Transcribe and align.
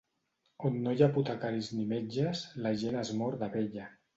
On 0.69 0.79
no 0.85 0.93
hi 0.95 1.03
ha 1.03 1.09
apotecaris 1.13 1.69
ni 1.75 1.85
metges 1.93 2.43
la 2.67 2.75
gent 2.85 3.01
es 3.05 3.17
mor 3.21 3.41
de 3.45 3.55
vella. 3.59 3.91